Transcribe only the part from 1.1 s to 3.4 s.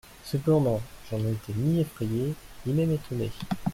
je n'en étais ni effrayé ni même étonné.